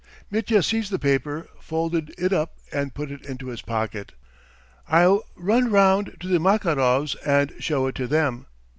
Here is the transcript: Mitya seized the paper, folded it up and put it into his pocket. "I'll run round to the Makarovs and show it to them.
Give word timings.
Mitya 0.31 0.63
seized 0.63 0.89
the 0.89 0.97
paper, 0.97 1.47
folded 1.59 2.11
it 2.17 2.33
up 2.33 2.55
and 2.73 2.95
put 2.95 3.11
it 3.11 3.23
into 3.23 3.49
his 3.49 3.61
pocket. 3.61 4.13
"I'll 4.87 5.21
run 5.35 5.69
round 5.69 6.17
to 6.21 6.27
the 6.27 6.39
Makarovs 6.39 7.13
and 7.23 7.53
show 7.59 7.85
it 7.85 7.93
to 7.97 8.07
them. 8.07 8.47